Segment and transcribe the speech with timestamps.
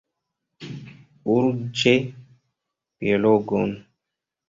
[1.35, 1.95] Urĝe
[3.07, 3.81] biologon!